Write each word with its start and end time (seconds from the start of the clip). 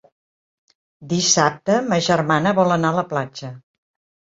Dissabte 1.11 1.77
ma 1.91 2.01
germana 2.09 2.55
vol 2.63 2.77
anar 2.79 2.95
a 2.95 3.01
la 3.03 3.07
platja. 3.15 3.55